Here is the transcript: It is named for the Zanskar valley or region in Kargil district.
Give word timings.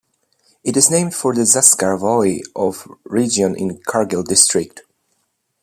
It 0.63 0.75
is 0.75 0.89
named 0.89 1.13
for 1.13 1.31
the 1.35 1.41
Zanskar 1.41 1.95
valley 1.99 2.41
or 2.55 2.73
region 3.03 3.55
in 3.55 3.77
Kargil 3.83 4.25
district. 4.25 4.81